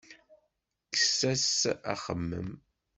Kkes-as 0.91 1.59
axemmem. 1.93 2.49